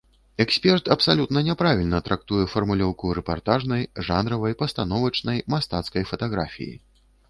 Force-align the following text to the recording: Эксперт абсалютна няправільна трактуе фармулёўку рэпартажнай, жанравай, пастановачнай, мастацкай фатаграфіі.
Эксперт 0.43 0.87
абсалютна 0.95 1.43
няправільна 1.49 1.99
трактуе 2.09 2.47
фармулёўку 2.55 3.13
рэпартажнай, 3.21 3.87
жанравай, 4.11 4.53
пастановачнай, 4.67 5.37
мастацкай 5.57 6.03
фатаграфіі. 6.13 6.79